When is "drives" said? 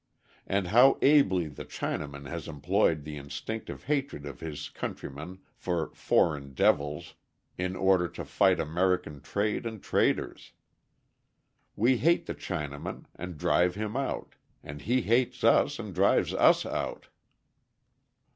15.93-16.33